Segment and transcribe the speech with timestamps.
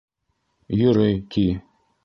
[0.79, 1.47] «Йөрөй» ти.